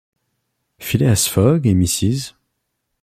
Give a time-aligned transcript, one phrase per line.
[0.79, 2.33] Phileas Fogg et Mrs.